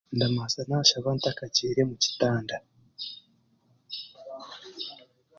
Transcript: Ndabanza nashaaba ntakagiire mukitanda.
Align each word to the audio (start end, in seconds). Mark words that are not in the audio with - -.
Ndabanza 0.15 0.59
nashaaba 0.69 1.09
ntakagiire 1.17 1.81
mukitanda. 1.89 2.55